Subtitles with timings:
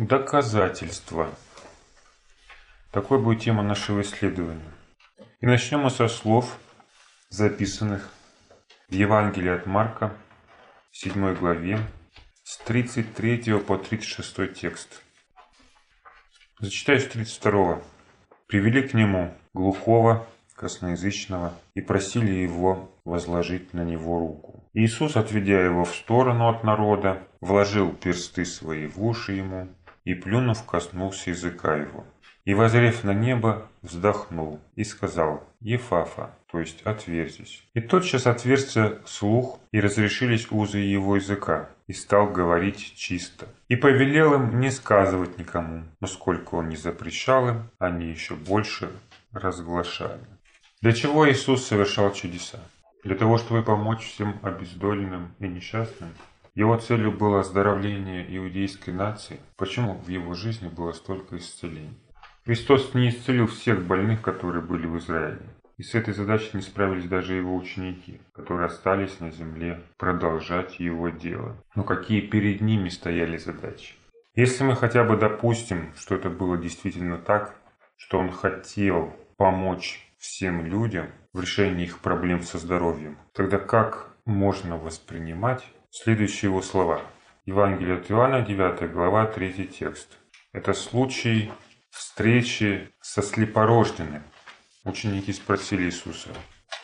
[0.00, 1.28] Доказательства.
[2.90, 4.72] Такой будет тема нашего исследования.
[5.42, 6.58] И начнем мы со слов,
[7.28, 8.08] записанных
[8.88, 10.16] в Евангелии от Марка,
[10.92, 11.80] 7 главе,
[12.44, 15.02] с 33 по 36 текст.
[16.60, 17.82] Зачитаю с 32.
[18.46, 24.64] «Привели к нему глухого, косноязычного, и просили его возложить на него руку.
[24.72, 29.68] Иисус, отведя его в сторону от народа, вложил персты свои в уши ему
[30.04, 32.04] и, плюнув, коснулся языка его.
[32.44, 37.62] И, возрев на небо, вздохнул и сказал «Ефафа», то есть «отверзись».
[37.74, 43.46] И тотчас отверзся слух, и разрешились узы его языка, и стал говорить чисто.
[43.68, 48.90] И повелел им не сказывать никому, но сколько он не запрещал им, они еще больше
[49.32, 50.24] разглашали.
[50.80, 52.58] Для чего Иисус совершал чудеса?
[53.04, 56.10] Для того, чтобы помочь всем обездоленным и несчастным?
[56.54, 59.40] Его целью было оздоровление иудейской нации.
[59.56, 61.98] Почему в его жизни было столько исцелений?
[62.44, 65.42] Христос не исцелил всех больных, которые были в Израиле.
[65.76, 71.08] И с этой задачей не справились даже его ученики, которые остались на земле продолжать его
[71.08, 71.56] дело.
[71.74, 73.94] Но какие перед ними стояли задачи?
[74.34, 77.54] Если мы хотя бы допустим, что это было действительно так,
[77.96, 84.76] что он хотел помочь всем людям в решении их проблем со здоровьем, тогда как можно
[84.76, 87.02] воспринимать следующие его слова?
[87.46, 90.18] Евангелие от Иоанна, 9 глава, 3 текст.
[90.52, 91.50] Это случай
[91.90, 94.22] встречи со слепорожденным.
[94.84, 96.30] Ученики спросили Иисуса,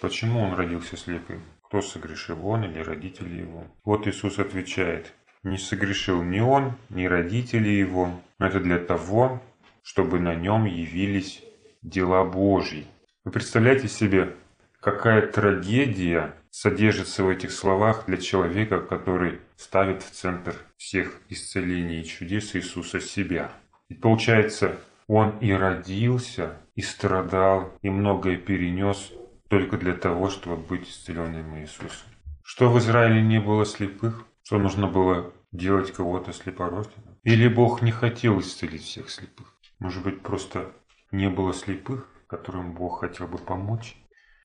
[0.01, 1.43] почему он родился слепым?
[1.63, 3.65] Кто согрешил, он или родители его?
[3.85, 9.43] Вот Иисус отвечает, не согрешил ни он, ни родители его, но это для того,
[9.83, 11.43] чтобы на нем явились
[11.83, 12.87] дела Божьи.
[13.25, 14.37] Вы представляете себе,
[14.81, 22.05] какая трагедия содержится в этих словах для человека, который ставит в центр всех исцелений и
[22.07, 23.53] чудес Иисуса себя.
[23.91, 29.13] И получается, он и родился, и страдал, и многое перенес
[29.51, 32.09] только для того, чтобы быть исцеленным Иисусом.
[32.43, 34.25] Что в Израиле не было слепых?
[34.43, 37.19] Что нужно было делать кого-то слепорожденным?
[37.23, 39.53] Или Бог не хотел исцелить всех слепых?
[39.79, 40.73] Может быть, просто
[41.13, 43.95] не было слепых, которым Бог хотел бы помочь?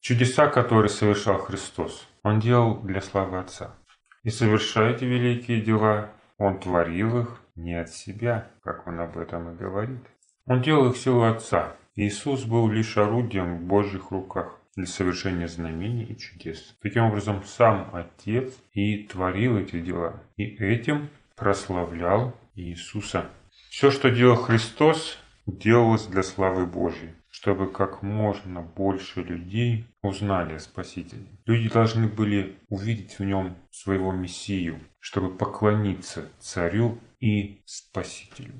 [0.02, 3.76] Чудеса, которые совершал Христос, Он делал для славы Отца.
[4.24, 9.54] И совершая эти великие дела, Он творил их не от себя, как Он об этом
[9.54, 10.02] и говорит.
[10.48, 11.76] Он делал их силу Отца.
[11.96, 16.76] Иисус был лишь орудием в Божьих руках для совершения знамений и чудес.
[16.82, 23.30] Таким образом, сам Отец и творил эти дела, и этим прославлял Иисуса.
[23.70, 30.60] Все, что делал Христос, делалось для славы Божьей, чтобы как можно больше людей узнали о
[30.60, 31.26] Спасителе.
[31.46, 38.54] Люди должны были увидеть в нем своего Мессию, чтобы поклониться Царю и Спасителю.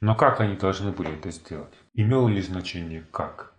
[0.00, 1.72] Но как они должны были это сделать?
[1.94, 3.54] Имело ли значение как?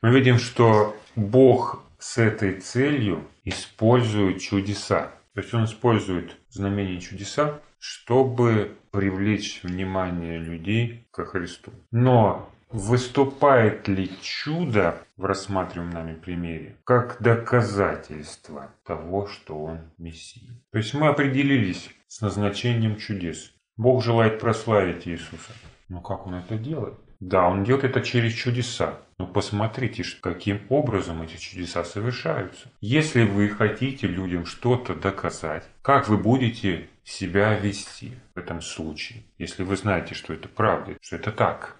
[0.00, 5.12] Мы видим, что Бог с этой целью использует чудеса.
[5.34, 11.72] То есть он использует знамения чудеса, чтобы привлечь внимание людей ко Христу.
[11.90, 20.50] Но выступает ли чудо в рассматриваемом нами примере как доказательство того, что он Мессия?
[20.70, 23.52] То есть мы определились с назначением чудес.
[23.76, 25.52] Бог желает прославить Иисуса.
[25.88, 26.94] Но как он это делает?
[27.20, 28.98] Да, он делает это через чудеса.
[29.18, 32.68] Но посмотрите, каким образом эти чудеса совершаются.
[32.80, 39.62] Если вы хотите людям что-то доказать, как вы будете себя вести в этом случае, если
[39.62, 41.76] вы знаете, что это правда, что это так.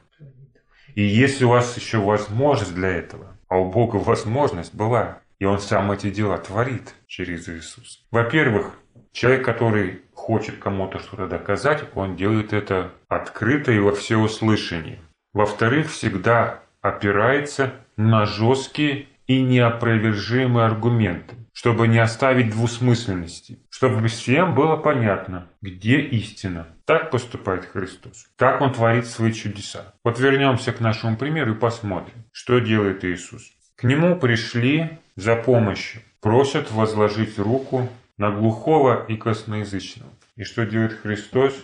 [0.94, 5.58] И если у вас еще возможность для этого, а у Бога возможность была, и Он
[5.58, 7.98] сам эти дела творит через Иисуса.
[8.10, 8.78] Во-первых,
[9.12, 15.00] Человек, который хочет кому-то что-то доказать, он делает это открыто и во всеуслышание.
[15.34, 24.74] Во-вторых, всегда опирается на жесткие и неопровержимые аргументы, чтобы не оставить двусмысленности, чтобы всем было
[24.74, 26.66] понятно, где истина.
[26.86, 28.26] Так поступает Христос.
[28.36, 29.94] Так Он творит свои чудеса.
[30.03, 33.53] Вот вернемся к нашему примеру и посмотрим, что делает Иисус.
[33.76, 37.88] К Нему пришли за помощью, просят возложить руку
[38.18, 40.10] на глухого и косноязычного.
[40.34, 41.54] И что делает Христос?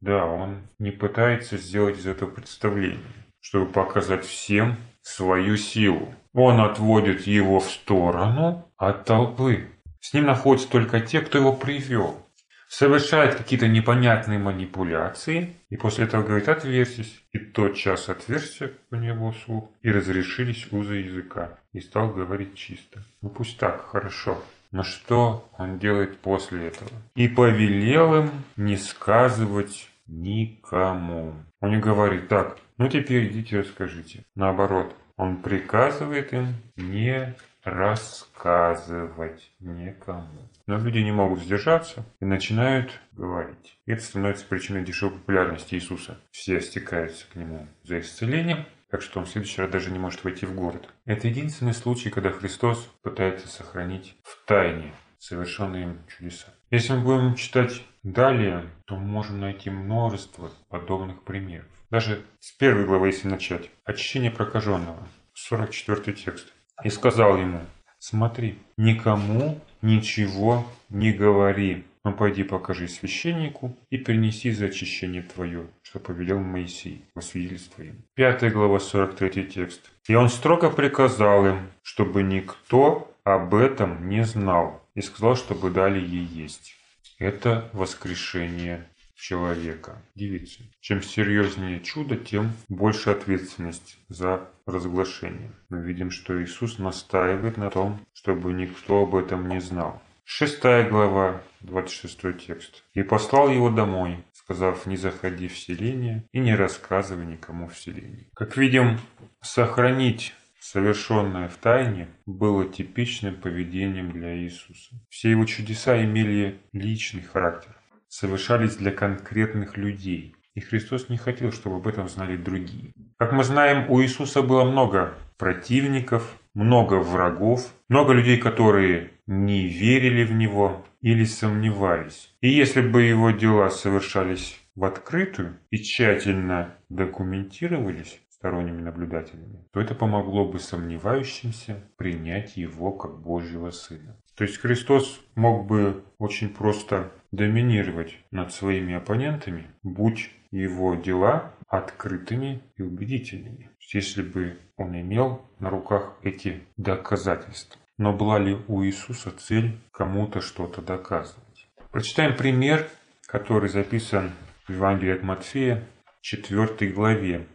[0.00, 2.98] Да, он не пытается сделать из этого представление,
[3.38, 6.12] чтобы показать всем свою силу.
[6.32, 9.68] Он отводит его в сторону от толпы.
[10.00, 12.24] С ним находятся только те, кто его привел.
[12.68, 17.22] Совершает какие-то непонятные манипуляции и после этого говорит «отверзись».
[17.32, 21.58] И тот час отверзся у него слух и разрешились узы языка.
[21.72, 23.02] И стал говорить чисто.
[23.22, 24.42] Ну пусть так, хорошо.
[24.70, 26.90] Но что он делает после этого?
[27.14, 31.34] «И повелел им не сказывать никому.
[31.60, 34.24] Он не говорит так, ну теперь идите расскажите.
[34.34, 37.34] Наоборот, он приказывает им не
[37.68, 40.48] рассказывать никому.
[40.66, 43.78] Но люди не могут сдержаться и начинают говорить.
[43.86, 46.18] Это становится причиной дешевой популярности Иисуса.
[46.30, 50.24] Все стекаются к нему за исцелением, так что он в следующий раз даже не может
[50.24, 50.88] войти в город.
[51.04, 56.54] Это единственный случай, когда Христос пытается сохранить в тайне совершенные им чудеса.
[56.70, 61.66] Если мы будем читать далее, то можем найти множество подобных примеров.
[61.90, 63.70] Даже с первой главы, если начать.
[63.84, 65.08] Очищение прокаженного.
[65.34, 66.52] 44 текст.
[66.84, 67.60] И сказал ему,
[67.98, 75.98] смотри, никому ничего не говори, но пойди покажи священнику и принеси за очищение твое, что
[75.98, 78.04] повелел Моисей во свидетельство им.
[78.14, 79.90] Пятая глава, 43 текст.
[80.06, 85.98] И он строго приказал им, чтобы никто об этом не знал, и сказал, чтобы дали
[85.98, 86.76] ей есть.
[87.18, 88.86] Это воскрешение
[89.18, 90.70] человека, девицы.
[90.80, 95.52] Чем серьезнее чудо, тем больше ответственность за разглашение.
[95.68, 100.00] Мы видим, что Иисус настаивает на том, чтобы никто об этом не знал.
[100.24, 102.84] Шестая глава, 26 текст.
[102.94, 108.28] «И послал его домой, сказав, не заходи в селение и не рассказывай никому в селении».
[108.34, 108.98] Как видим,
[109.40, 114.96] сохранить совершенное в тайне, было типичным поведением для Иисуса.
[115.08, 117.77] Все его чудеса имели личный характер
[118.08, 120.34] совершались для конкретных людей.
[120.54, 122.92] И Христос не хотел, чтобы об этом знали другие.
[123.16, 130.24] Как мы знаем, у Иисуса было много противников, много врагов, много людей, которые не верили
[130.24, 132.34] в Него или сомневались.
[132.40, 139.94] И если бы его дела совершались в открытую и тщательно документировались сторонними наблюдателями, то это
[139.94, 144.16] помогло бы сомневающимся принять его как Божьего Сына.
[144.36, 152.62] То есть Христос мог бы очень просто доминировать над своими оппонентами, будь его дела открытыми
[152.76, 157.78] и убедительными, если бы он имел на руках эти доказательства.
[157.98, 161.68] Но была ли у Иисуса цель кому-то что-то доказывать?
[161.90, 162.88] Прочитаем пример,
[163.26, 164.30] который записан
[164.66, 165.84] в Евангелии от Матфея,
[166.20, 167.46] 4 главе.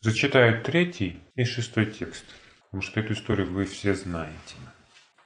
[0.00, 2.24] Зачитаю третий и шестой текст,
[2.64, 4.56] потому что эту историю вы все знаете.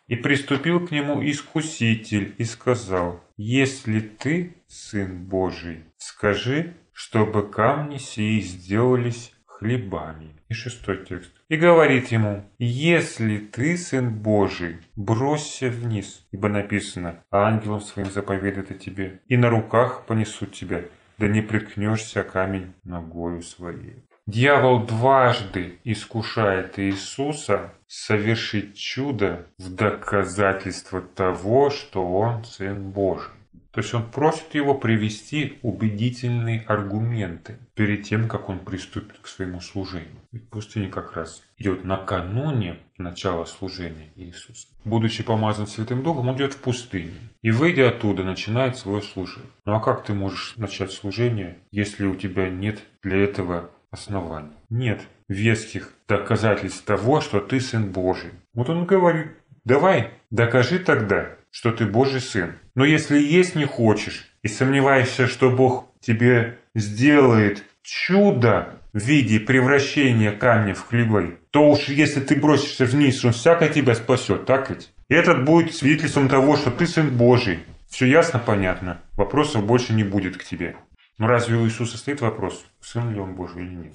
[0.06, 8.40] И приступил к нему искуситель и сказал, «Если ты Сын Божий, скажи, чтобы камни сии
[8.40, 10.36] сделались хлебами».
[10.48, 11.32] И шестой текст.
[11.48, 18.74] И говорит ему, «Если ты Сын Божий, бросься вниз, ибо написано, ангелом своим заповедает о
[18.74, 20.82] тебе, и на руках понесут тебя,
[21.16, 24.04] да не приткнешься камень ногою своей».
[24.26, 33.30] Дьявол дважды искушает Иисуса совершить чудо в доказательство того, что он Сын Божий.
[33.70, 39.60] То есть он просит его привести убедительные аргументы перед тем, как он приступит к своему
[39.60, 40.20] служению.
[40.30, 44.68] Ведь пустыня как раз идет накануне начала служения Иисуса.
[44.84, 47.14] Будучи помазан Святым Духом, он идет в пустыню.
[47.42, 49.50] И выйдя оттуда, начинает свое служение.
[49.64, 54.52] Ну а как ты можешь начать служение, если у тебя нет для этого оснований.
[54.68, 58.30] Нет веских доказательств того, что ты Сын Божий.
[58.52, 59.28] Вот он говорит,
[59.64, 62.52] давай, докажи тогда, что ты Божий Сын.
[62.74, 70.32] Но если есть не хочешь и сомневаешься, что Бог тебе сделает чудо в виде превращения
[70.32, 74.90] камня в хлебы, то уж если ты бросишься вниз, он всяко тебя спасет, так ведь?
[75.08, 77.60] И этот будет свидетельством того, что ты Сын Божий.
[77.88, 79.00] Все ясно, понятно.
[79.16, 80.76] Вопросов больше не будет к тебе.
[81.18, 83.94] Но разве у Иисуса стоит вопрос, сын ли он Божий или нет?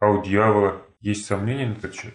[0.00, 2.14] А у дьявола есть сомнения на этот счет?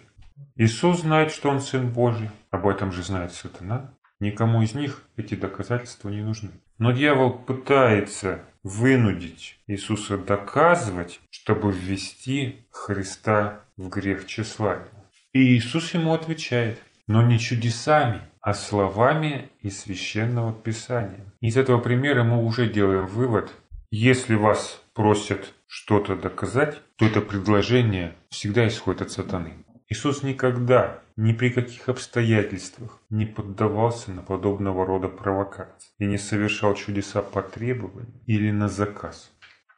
[0.56, 3.94] Иисус знает, что он сын Божий, об этом же знает сатана.
[4.20, 6.50] Никому из них эти доказательства не нужны.
[6.78, 14.88] Но дьявол пытается вынудить Иисуса доказывать, чтобы ввести Христа в грех тщеславия.
[15.32, 21.24] И Иисус ему отвечает, но не чудесами, а словами из священного писания.
[21.40, 23.52] Из этого примера мы уже делаем вывод,
[23.94, 29.52] если вас просят что-то доказать, то это предложение всегда исходит от сатаны.
[29.90, 36.74] Иисус никогда, ни при каких обстоятельствах не поддавался на подобного рода провокации и не совершал
[36.74, 39.30] чудеса по требованию или на заказ.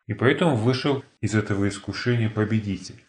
[0.07, 3.03] И поэтому вышел из этого искушения победитель.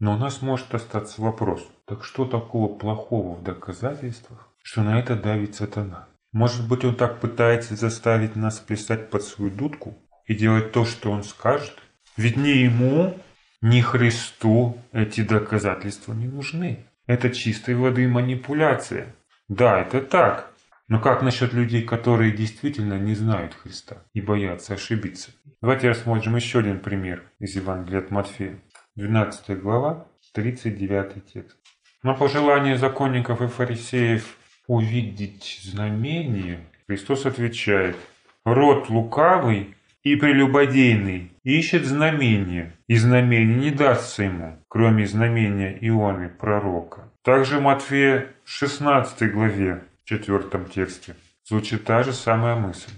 [0.00, 5.14] Но у нас может остаться вопрос, так что такого плохого в доказательствах, что на это
[5.14, 6.08] давит сатана?
[6.32, 9.96] Может быть он так пытается заставить нас плясать под свою дудку,
[10.28, 11.76] и делать то, что он скажет.
[12.16, 13.18] Ведь ни ему,
[13.60, 16.86] ни Христу эти доказательства не нужны.
[17.06, 19.14] Это чистой воды манипуляция.
[19.48, 20.52] Да, это так.
[20.86, 25.30] Но как насчет людей, которые действительно не знают Христа и боятся ошибиться?
[25.60, 28.58] Давайте рассмотрим еще один пример из Евангелия от Матфея.
[28.96, 31.56] 12 глава, 39 текст.
[32.02, 37.96] Но по желанию законников и фарисеев увидеть знамение, Христос отвечает,
[38.44, 47.12] «Род лукавый и прелюбодейный ищет знамения, и знамение не дастся ему, кроме знамения Ионы, пророка».
[47.22, 51.14] Также Матфея 16 главе, 4 тексте,
[51.44, 52.92] звучит та же самая мысль.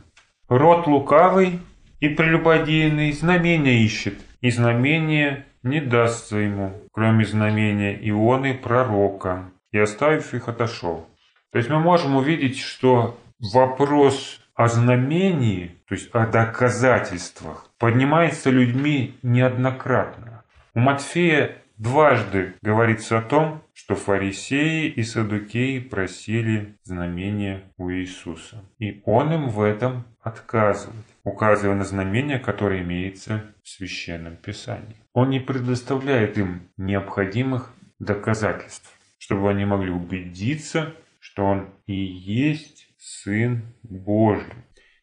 [0.48, 1.60] «Род лукавый
[2.00, 9.50] и прелюбодейный знамения ищет, и знамение не дастся ему, кроме знамения Ионы, пророка».
[9.72, 11.06] И оставив их, отошел.
[11.52, 19.16] То есть мы можем увидеть, что вопрос о знамении, то есть о доказательствах, поднимается людьми
[19.22, 20.44] неоднократно.
[20.74, 28.62] У Матфея дважды говорится о том, что фарисеи и садукеи просили знамения у Иисуса.
[28.78, 34.96] И Он им в этом отказывает, указывая на знамение, которое имеется в Священном Писании.
[35.14, 43.62] Он не предоставляет им необходимых доказательств, чтобы они могли убедиться, что Он и есть Сын
[43.82, 44.52] Божий.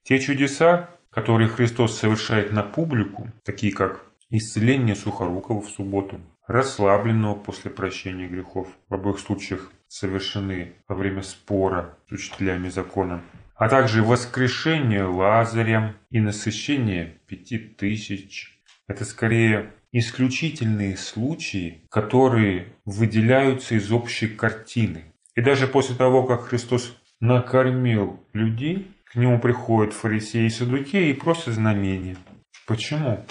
[0.03, 7.71] Те чудеса, которые Христос совершает на публику, такие как исцеление Сухорукова в субботу, расслабленного после
[7.71, 13.23] прощения грехов, в обоих случаях совершены во время спора с учителями закона,
[13.55, 18.61] а также воскрешение Лазаря и насыщение пяти тысяч.
[18.87, 25.05] Это скорее исключительные случаи, которые выделяются из общей картины.
[25.33, 31.13] И даже после того, как Христос накормил людей, к нему приходят фарисеи и садукеи и
[31.13, 32.17] просят знамения.
[32.65, 33.25] Почему?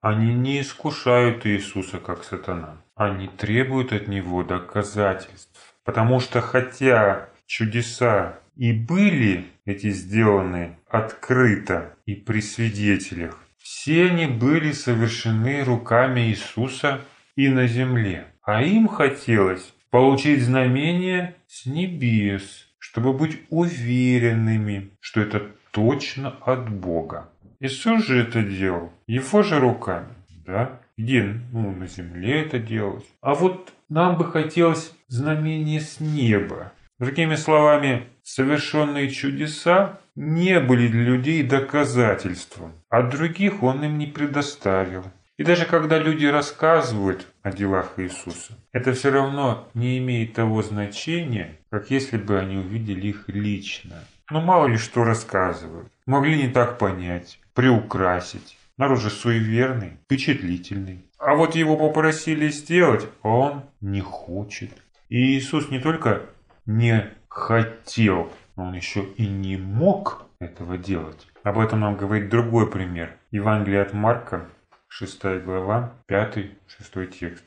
[0.00, 2.76] Они не искушают Иисуса как сатана.
[2.94, 5.74] Они требуют от него доказательств.
[5.84, 14.72] Потому что хотя чудеса и были эти сделаны открыто и при свидетелях, все они были
[14.72, 17.00] совершены руками Иисуса
[17.36, 18.26] и на земле.
[18.42, 25.42] А им хотелось получить знамение с небес, чтобы быть уверенными, что это
[25.72, 27.28] точно от Бога.
[27.60, 30.14] Иисус же это делал его же руками,
[30.46, 30.80] да?
[30.96, 31.22] Где?
[31.52, 33.04] Ну, на земле это делалось.
[33.20, 36.72] А вот нам бы хотелось знамение с неба.
[36.98, 45.04] Другими словами, совершенные чудеса не были для людей доказательством, а других он им не предоставил.
[45.36, 51.58] И даже когда люди рассказывают о делах Иисуса, это все равно не имеет того значения,
[51.70, 53.96] как если бы они увидели их лично.
[54.30, 55.90] Но мало ли что рассказывают.
[56.06, 58.58] Могли не так понять, приукрасить.
[58.76, 61.04] Народ же суеверный, впечатлительный.
[61.18, 64.70] А вот его попросили сделать, а он не хочет.
[65.08, 66.22] И Иисус не только
[66.66, 71.26] не хотел, он еще и не мог этого делать.
[71.42, 73.16] Об этом нам говорит другой пример.
[73.30, 74.48] Евангелие от Марка,
[74.88, 77.44] 6 глава, 5-6 текст.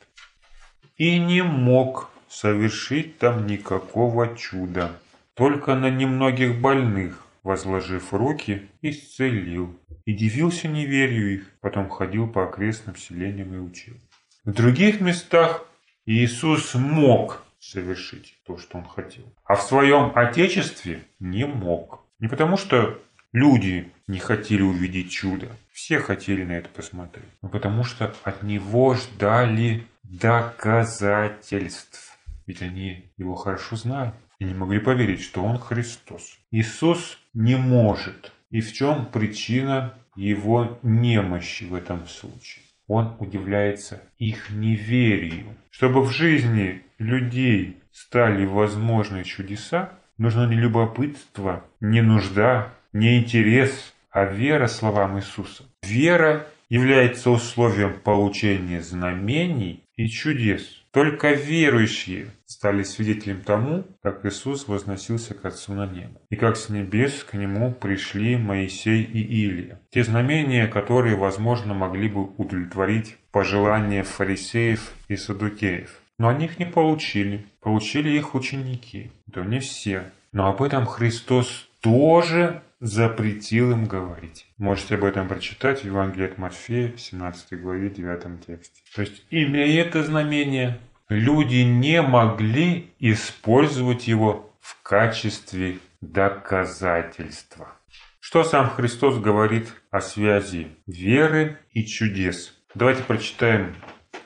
[0.96, 4.92] «И не мог совершить там никакого чуда,
[5.34, 9.78] только на немногих больных, возложив руки, исцелил.
[10.04, 13.94] И дивился неверию их, потом ходил по окрестным селениям и учил.
[14.44, 15.64] В других местах
[16.06, 22.00] Иисус мог совершить то, что он хотел, а в своем Отечестве не мог.
[22.18, 23.00] Не потому что
[23.32, 25.48] Люди не хотели увидеть чудо.
[25.72, 27.24] Все хотели на это посмотреть.
[27.40, 32.18] Но потому что от него ждали доказательств.
[32.46, 36.38] Ведь они его хорошо знали и не могли поверить, что он Христос.
[36.50, 38.32] Иисус не может.
[38.50, 42.64] И в чем причина его немощи в этом случае?
[42.86, 45.56] Он удивляется их неверию.
[45.70, 54.24] Чтобы в жизни людей стали возможны чудеса, нужно не любопытство, не нужда, не интерес, а
[54.24, 55.64] вера словам Иисуса.
[55.82, 60.82] Вера является условием получения знамений и чудес.
[60.90, 66.68] Только верующие стали свидетелем тому, как Иисус возносился к Отцу на небо, и как с
[66.68, 69.80] небес к Нему пришли Моисей и Илия.
[69.90, 75.98] Те знамения, которые, возможно, могли бы удовлетворить пожелания фарисеев и садукеев.
[76.18, 77.46] Но они их не получили.
[77.60, 79.10] Получили их ученики.
[79.26, 80.04] Да не все.
[80.32, 84.46] Но об этом Христос тоже запретил им говорить.
[84.56, 88.80] Можете об этом прочитать в Евангелии от Матфея, 17 главе, 9 тексте.
[88.94, 97.68] То есть, имея это знамение, люди не могли использовать его в качестве доказательства.
[98.20, 102.56] Что сам Христос говорит о связи веры и чудес?
[102.74, 103.74] Давайте прочитаем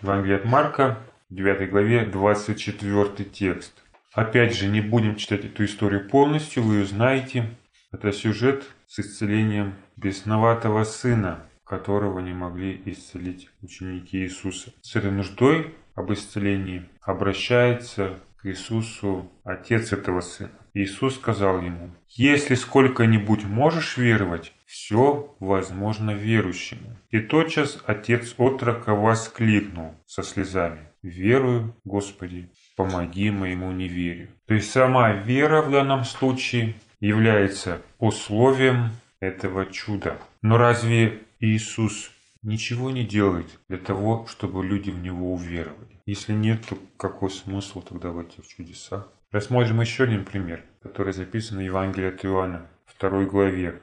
[0.02, 0.98] Евангелие от Марка,
[1.30, 3.82] 9 главе, 24 текст.
[4.16, 7.50] Опять же, не будем читать эту историю полностью, вы ее знаете.
[7.92, 14.72] Это сюжет с исцелением бесноватого сына, которого не могли исцелить ученики Иисуса.
[14.80, 20.52] С этой нуждой об исцелении обращается к Иисусу отец этого сына.
[20.72, 26.96] Иисус сказал ему, «Если сколько-нибудь можешь веровать, все возможно верующему».
[27.10, 34.28] И тотчас отец отрока воскликнул со слезами, «Верую, Господи, помоги моему неверию».
[34.46, 38.90] То есть сама вера в данном случае является условием
[39.20, 40.18] этого чуда.
[40.42, 42.10] Но разве Иисус
[42.42, 46.00] ничего не делает для того, чтобы люди в Него уверовали?
[46.06, 49.08] Если нет, то какой смысл тогда в этих чудесах?
[49.32, 53.80] Рассмотрим еще один пример, который записан в Евангелии от Иоанна, второй главе.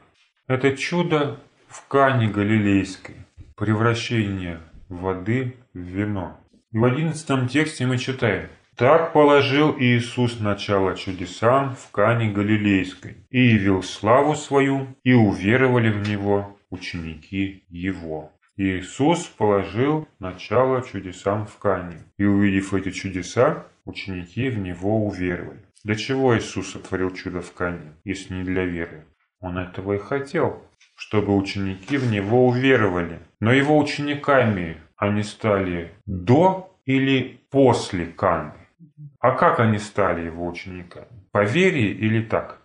[0.48, 3.16] Это чудо в Кане Галилейской,
[3.56, 6.40] превращение воды в вино.
[6.72, 13.40] И в одиннадцатом тексте мы читаем «Так положил Иисус начало чудесам в Кане Галилейской, и
[13.40, 18.32] явил славу свою, и уверовали в Него ученики Его».
[18.58, 25.64] Иисус положил начало чудесам в Кане, и увидев эти чудеса, ученики в Него уверовали.
[25.84, 29.06] Для чего Иисус сотворил чудо в Кане, если не для веры?
[29.40, 30.64] Он этого и хотел,
[30.96, 33.20] чтобы ученики в Него уверовали.
[33.40, 38.63] Но Его учениками они стали до или после Каны?
[39.24, 41.08] А как они стали Его учениками?
[41.32, 42.60] По вере или так?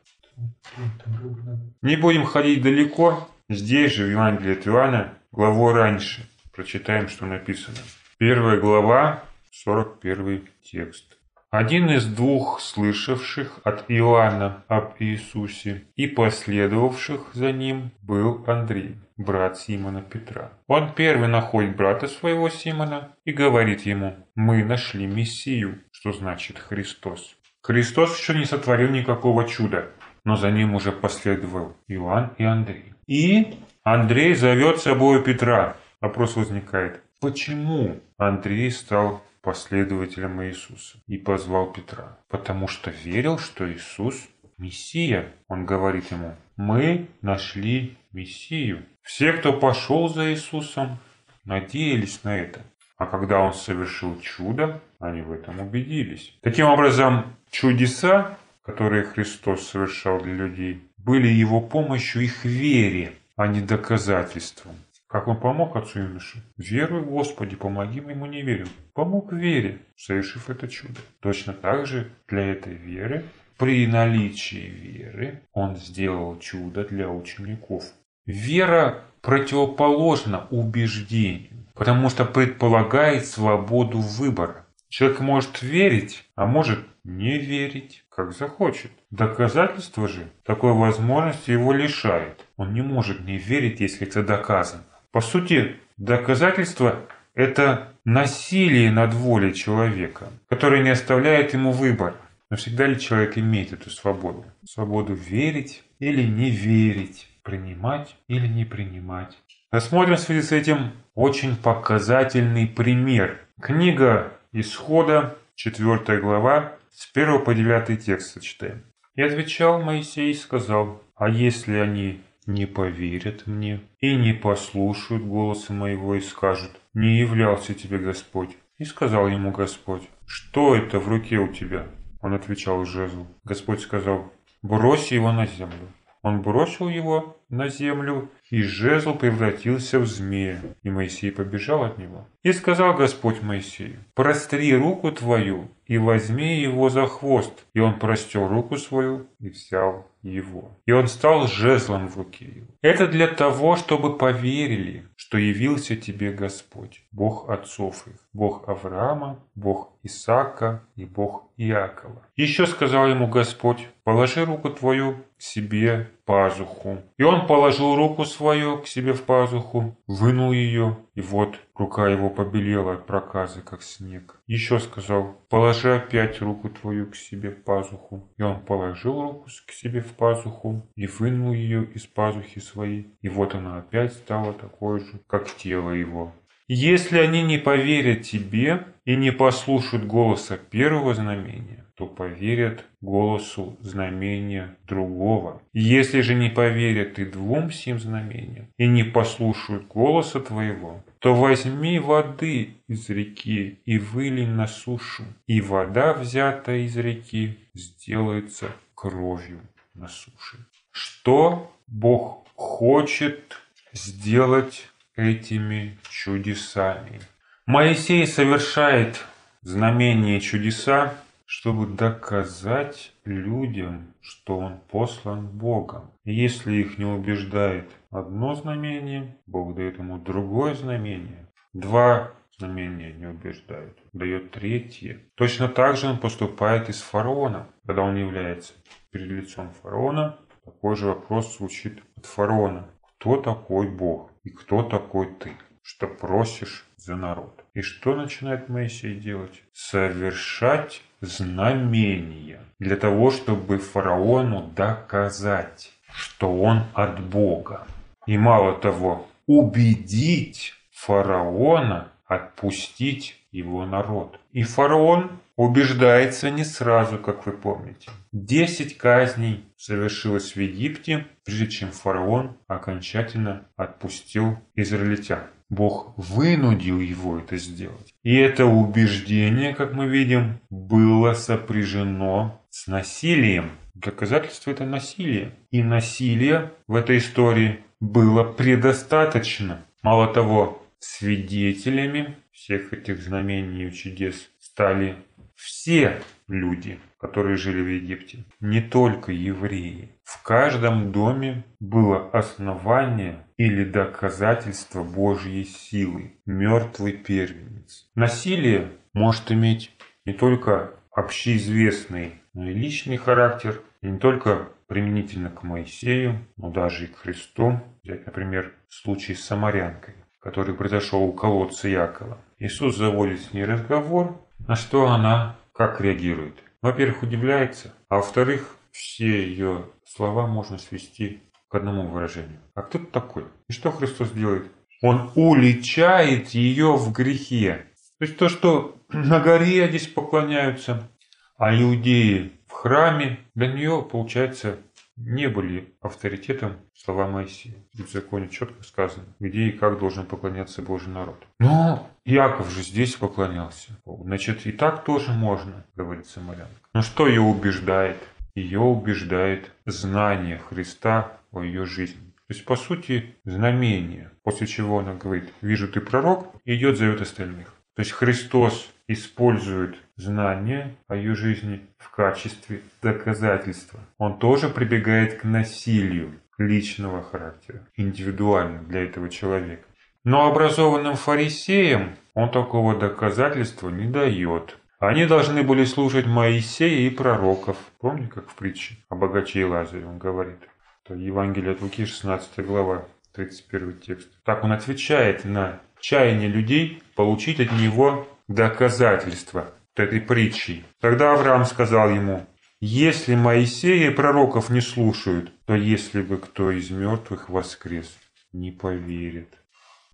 [1.82, 3.28] Не будем ходить далеко.
[3.48, 6.28] Здесь же в Евангелии от Иоанна главу раньше.
[6.52, 7.76] Прочитаем, что написано.
[8.18, 9.22] Первая глава,
[9.52, 11.17] 41 текст.
[11.50, 19.56] Один из двух слышавших от Иоанна об Иисусе и последовавших за ним был Андрей, брат
[19.58, 20.52] Симона Петра.
[20.66, 27.34] Он первый находит брата своего Симона и говорит ему, мы нашли Мессию, что значит Христос.
[27.62, 29.86] Христос еще не сотворил никакого чуда,
[30.24, 32.92] но за ним уже последовал Иоанн и Андрей.
[33.06, 35.78] И Андрей зовет с собой Петра.
[36.02, 42.18] Вопрос возникает, почему Андрей стал последователем Иисуса и позвал Петра?
[42.28, 45.32] Потому что верил, что Иисус Мессия.
[45.46, 48.84] Он говорит ему, мы нашли Мессию.
[49.02, 50.98] Все, кто пошел за Иисусом,
[51.44, 52.60] надеялись на это.
[52.96, 56.36] А когда он совершил чудо, они в этом убедились.
[56.42, 63.60] Таким образом, чудеса, которые Христос совершал для людей, были его помощью их вере а не
[63.60, 64.74] доказательством.
[65.08, 66.42] Как он помог отцу юноше?
[66.58, 68.68] Веруй, Господи, помоги моему неверию.
[68.92, 71.00] Помог вере, совершив это чудо.
[71.20, 73.24] Точно так же для этой веры,
[73.56, 77.84] при наличии веры, он сделал чудо для учеников.
[78.26, 84.66] Вера противоположна убеждению, потому что предполагает свободу выбора.
[84.90, 88.90] Человек может верить, а может не верить, как захочет.
[89.10, 92.44] Доказательство же такой возможности его лишает.
[92.58, 94.84] Он не может не верить, если это доказано.
[95.18, 97.00] По сути, доказательство–
[97.34, 102.14] это насилие над волей человека, которое не оставляет ему выбора.
[102.50, 104.44] Но всегда ли человек имеет эту свободу?
[104.64, 109.36] Свободу верить или не верить, принимать или не принимать.
[109.72, 113.40] Рассмотрим в связи с этим очень показательный пример.
[113.60, 118.84] Книга Исхода, 4 глава, с 1 по 9 текст читаем.
[119.16, 125.72] И отвечал Моисей и сказал, а если они не поверят мне и не послушают голоса
[125.74, 128.56] моего и скажут, не являлся тебе Господь.
[128.78, 131.86] И сказал ему Господь, что это в руке у тебя?
[132.22, 133.26] Он отвечал жезл.
[133.44, 134.32] Господь сказал,
[134.62, 135.92] брось его на землю.
[136.22, 142.26] Он бросил его на землю, и жезл превратился в змея, и Моисей побежал от него.
[142.42, 147.52] И сказал Господь Моисею, простри руку твою и возьми его за хвост.
[147.74, 150.70] И он простер руку свою и взял его.
[150.86, 152.66] И он стал жезлом в руке его.
[152.82, 159.92] Это для того, чтобы поверили, что явился тебе Господь, Бог отцов их, Бог Авраама, Бог
[160.02, 162.22] Исаака и Бог Иакова.
[162.36, 166.98] Еще сказал ему Господь, положи руку твою себе пазуху.
[167.16, 172.28] И он положил руку свою к себе в пазуху, вынул ее, и вот рука его
[172.28, 174.38] побелела от проказы, как снег.
[174.46, 178.28] Еще сказал, положи опять руку твою к себе в пазуху.
[178.36, 183.30] И он положил руку к себе в пазуху и вынул ее из пазухи своей, и
[183.30, 186.34] вот она опять стала такой же, как тело его.
[186.68, 194.76] Если они не поверят тебе и не послушают голоса первого знамения, то поверят голосу знамения
[194.86, 195.62] другого.
[195.72, 201.98] Если же не поверят и двум сим знамениям, и не послушают голоса твоего, то возьми
[201.98, 209.60] воды из реки и вылей на сушу, и вода, взятая из реки, сделается кровью
[209.94, 210.58] на суше.
[210.92, 213.56] Что Бог хочет
[213.92, 217.20] сделать этими чудесами?
[217.66, 219.26] Моисей совершает
[219.62, 226.10] знамения и чудеса, чтобы доказать людям, что он послан Богом.
[226.24, 231.46] И если их не убеждает одно знамение, Бог дает ему другое знамение.
[231.72, 235.20] Два знамения не убеждают, дает третье.
[235.34, 238.72] Точно так же он поступает и с фараоном, когда он является
[239.10, 240.38] перед лицом фараона.
[240.64, 242.88] Такой же вопрос звучит от фараона.
[243.18, 247.62] Кто такой Бог и кто такой ты, что просишь за народ?
[247.74, 249.62] И что начинает Моисей делать?
[249.74, 257.86] Совершать знамения для того, чтобы фараону доказать, что он от Бога.
[258.26, 264.40] И мало того, убедить фараона отпустить его народ.
[264.52, 268.10] И фараон убеждается не сразу, как вы помните.
[268.30, 275.42] Десять казней совершилось в Египте, прежде чем фараон окончательно отпустил израильтян.
[275.68, 278.14] Бог вынудил его это сделать.
[278.22, 283.72] И это убеждение, как мы видим, было сопряжено с насилием.
[283.94, 285.56] Доказательство это насилие.
[285.72, 289.84] И насилие в этой истории было предостаточно.
[290.02, 295.16] Мало того, свидетелями всех этих знамений и чудес стали
[295.58, 300.12] все люди, которые жили в Египте, не только евреи.
[300.22, 308.08] В каждом доме было основание или доказательство Божьей силы, мертвый первенец.
[308.14, 309.90] Насилие может иметь
[310.24, 317.04] не только общеизвестный, но и личный характер, и не только применительно к Моисею, но даже
[317.04, 317.80] и к Христу.
[318.04, 322.38] Взять, например, случай с самарянкой, который произошел у колодца Якова.
[322.60, 326.62] Иисус заводит с ней разговор, на что она как реагирует?
[326.82, 332.60] Во-первых, удивляется, а во-вторых, все ее слова можно свести к одному выражению.
[332.74, 333.44] А кто ты такой?
[333.68, 334.70] И что Христос делает?
[335.02, 337.86] Он уличает ее в грехе.
[338.18, 341.08] То есть то, что на горе здесь поклоняются,
[341.56, 344.78] а иудеи в храме, для нее, получается,
[345.18, 347.74] не были авторитетом слова Моисея.
[347.94, 351.36] В законе четко сказано, где и как должен поклоняться Божий народ.
[351.58, 353.90] Но Яков же здесь поклонялся.
[354.06, 356.68] Значит, и так тоже можно, говорит Самарянка.
[356.94, 358.18] Но что ее убеждает?
[358.54, 362.28] Ее убеждает знание Христа о ее жизни.
[362.48, 364.30] То есть, по сути, знамение.
[364.42, 367.74] После чего она говорит, вижу ты пророк, и идет зовет остальных.
[367.94, 374.00] То есть Христос использует знания о ее жизни в качестве доказательства.
[374.18, 379.84] Он тоже прибегает к насилию личного характера, индивидуально для этого человека.
[380.24, 384.76] Но образованным фарисеям он такого доказательства не дает.
[384.98, 387.76] Они должны были слушать Моисея и пророков.
[388.00, 390.58] Помните, как в притче о богаче и Лазаре он говорит?
[391.04, 393.04] Это Евангелие от Луки, 16 глава,
[393.34, 394.28] 31 текст.
[394.44, 400.84] Так он отвечает на чаяние людей получить от него доказательства этой притчи.
[401.00, 402.46] Тогда Авраам сказал ему,
[402.80, 408.16] «Если Моисея и пророков не слушают, то если бы кто из мертвых воскрес,
[408.52, 409.54] не поверит».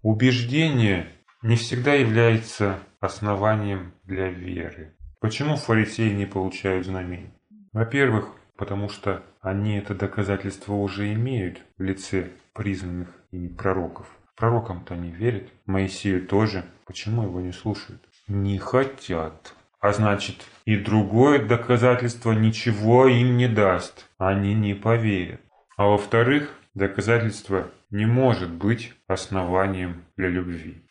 [0.02, 1.08] Убеждение
[1.42, 4.94] не всегда является основанием для веры.
[5.20, 7.32] Почему фарисеи не получают знамений?
[7.72, 14.06] Во-первых, потому что они это доказательство уже имеют в лице признанных ими пророков.
[14.36, 16.64] Пророкам-то они верят, Моисею тоже.
[16.86, 18.02] Почему его не слушают?
[18.28, 19.54] Не хотят.
[19.84, 24.08] А значит, и другое доказательство ничего им не даст.
[24.16, 25.42] Они не поверят.
[25.76, 30.86] А во-вторых, доказательство не может быть основанием для любви.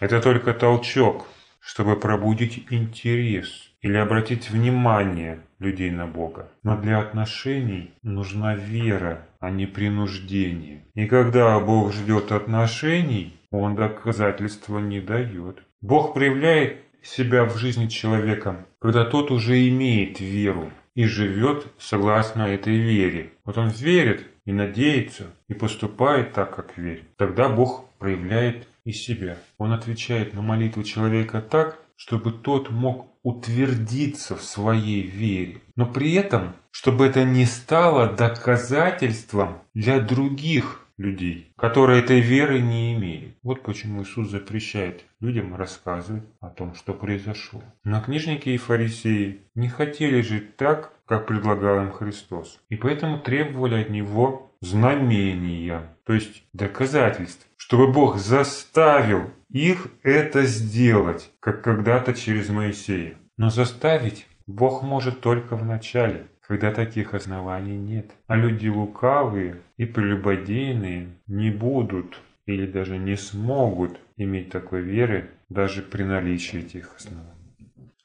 [0.00, 1.28] Это только толчок,
[1.60, 6.50] чтобы пробудить интерес или обратить внимание людей на Бога.
[6.64, 10.84] Но для отношений нужна вера, а не принуждение.
[10.94, 15.62] И когда Бог ждет отношений, Он доказательства не дает.
[15.80, 22.76] Бог проявляет себя в жизни человека, когда тот уже имеет веру и живет согласно этой
[22.76, 23.32] вере.
[23.44, 27.04] Вот он верит и надеется, и поступает так, как верит.
[27.16, 29.38] Тогда Бог проявляет и себя.
[29.58, 36.12] Он отвечает на молитву человека так, чтобы тот мог утвердиться в своей вере, но при
[36.12, 43.36] этом, чтобы это не стало доказательством для других людей, которые этой веры не имеют.
[43.42, 47.62] Вот почему Иисус запрещает людям рассказывать о том, что произошло.
[47.82, 53.82] Но книжники и фарисеи не хотели жить так, как предлагал им Христос, и поэтому требовали
[53.82, 62.48] от Него знамения, то есть доказательств, чтобы Бог заставил их это сделать, как когда-то через
[62.48, 63.14] Моисея.
[63.36, 68.10] Но заставить Бог может только в начале, когда таких оснований нет.
[68.26, 75.82] А люди лукавые и прелюбодейные не будут или даже не смогут иметь такой веры даже
[75.82, 77.34] при наличии этих оснований.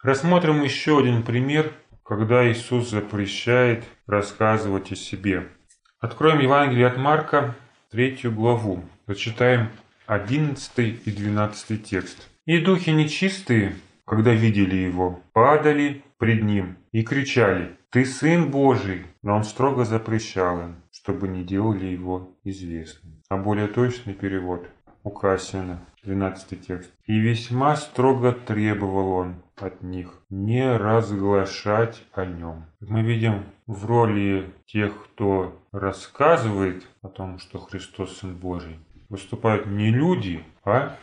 [0.02, 1.72] Рассмотрим еще один пример,
[2.04, 5.48] когда Иисус запрещает рассказывать о себе.
[6.00, 7.56] Откроем Евангелие от Марка,
[7.92, 8.84] третью главу.
[9.08, 9.70] Зачитаем
[10.08, 12.28] 11 и 12 текст.
[12.46, 19.36] «И духи нечистые, когда видели его, падали пред ним и кричали, «Ты Сын Божий!» Но
[19.36, 23.22] он строго запрещал им, чтобы не делали его известным.
[23.30, 24.68] А более точный перевод
[25.04, 26.92] у Кассина, 12 текст.
[27.06, 32.66] «И весьма строго требовал он от них не разглашать о нем».
[32.80, 39.92] Мы видим в роли тех, кто рассказывает о том, что Христос Сын Божий, выступают не
[39.92, 40.98] люди, а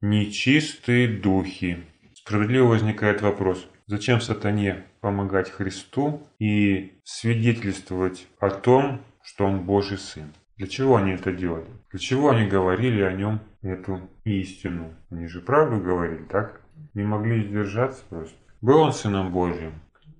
[0.00, 1.84] нечистые духи.
[2.14, 10.32] Справедливо возникает вопрос, зачем сатане помогать Христу и свидетельствовать о том, что Он Божий Сын?
[10.56, 11.66] Для чего они это делали?
[11.90, 14.94] Для чего они говорили о нем эту истину?
[15.10, 16.60] Они же правду говорили, так?
[16.94, 18.36] Не могли сдержаться просто.
[18.60, 19.72] Был он Сыном Божьим.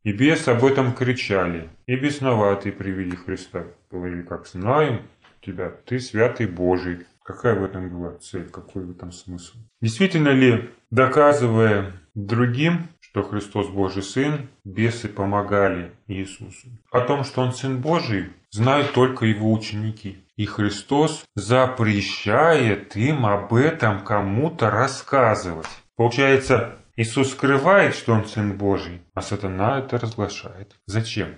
[0.02, 1.68] И бес об этом кричали.
[1.86, 5.02] И бесноватые при Христа говорили, как знаем
[5.40, 7.06] тебя, ты святый Божий.
[7.22, 9.56] Какая в этом была цель, какой в этом смысл?
[9.80, 16.68] Действительно ли, доказывая другим, что Христос Божий Сын, бесы помогали Иисусу?
[16.90, 20.18] О том, что Он Сын Божий, знают только Его ученики.
[20.36, 25.68] И Христос запрещает им об этом кому-то рассказывать.
[25.96, 30.76] Получается, Иисус скрывает, что Он Сын Божий, а сатана это разглашает.
[30.86, 31.36] Зачем?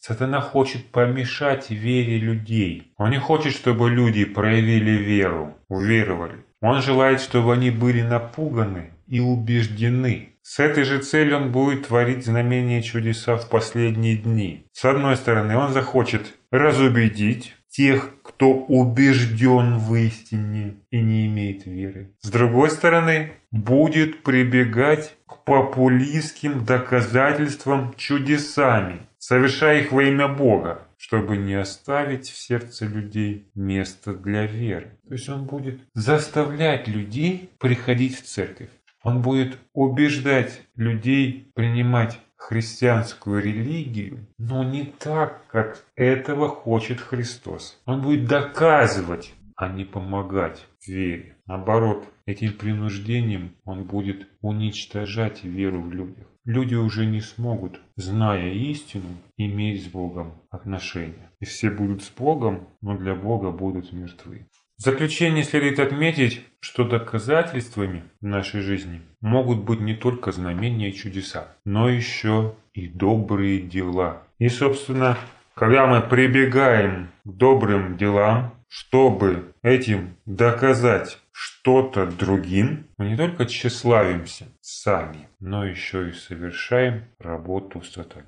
[0.00, 2.92] Сатана хочет помешать вере людей.
[2.96, 6.44] Он не хочет, чтобы люди проявили веру, уверовали.
[6.60, 10.36] Он желает, чтобы они были напуганы и убеждены.
[10.42, 14.66] С этой же целью он будет творить знамения и чудеса в последние дни.
[14.72, 22.14] С одной стороны, он захочет разубедить тех, кто убежден в истине и не имеет веры.
[22.20, 31.36] С другой стороны, будет прибегать к популистским доказательствам чудесами, совершая их во имя Бога, чтобы
[31.36, 34.98] не оставить в сердце людей место для веры.
[35.06, 38.70] То есть он будет заставлять людей приходить в церковь.
[39.02, 47.78] Он будет убеждать людей принимать христианскую религию, но не так, как этого хочет Христос.
[47.84, 51.36] Он будет доказывать, а не помогать вере.
[51.46, 56.26] Наоборот, этим принуждением он будет уничтожать веру в людях.
[56.44, 61.30] Люди уже не смогут, зная истину, иметь с Богом отношения.
[61.40, 64.46] И все будут с Богом, но для Бога будут мертвы.
[64.78, 71.48] В заключение следует отметить, что доказательствами нашей жизни могут быть не только знамения и чудеса,
[71.64, 74.22] но еще и добрые дела.
[74.38, 75.18] И, собственно,
[75.54, 84.46] когда мы прибегаем к добрым делам, чтобы этим доказать что-то другим, мы не только тщеславимся
[84.60, 88.26] сами, но еще и совершаем работу сатаны.